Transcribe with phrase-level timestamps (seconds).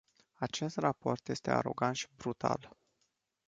[0.33, 2.75] Acest raport este arogant și brutal.